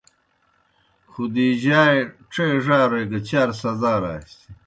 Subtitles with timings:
[1.11, 2.01] خدیجہؓ اےْ
[2.31, 4.47] ڇے ڙاروئے گہ چار سزاراسیْ۔